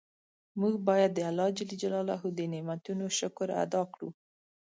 مونږ 0.59 0.75
باید 0.87 1.11
د 1.13 1.19
الله 1.29 1.47
ج 1.57 1.59
د 2.37 2.39
نعمتونو 2.53 3.05
شکر 3.19 3.47
ادا 3.63 3.81
کړو. 3.93 4.09